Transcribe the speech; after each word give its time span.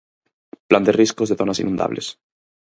Plan 0.69 0.87
de 0.87 0.95
riscos 0.99 1.29
de 1.29 1.35
zonas 1.41 1.59
inundables. 1.63 2.07